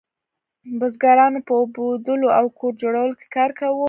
بزګرانو 0.79 1.39
په 1.47 1.53
اوبدلو 1.61 2.27
او 2.37 2.45
کور 2.57 2.73
جوړولو 2.81 3.13
کې 3.19 3.27
کار 3.35 3.49
کاوه. 3.59 3.79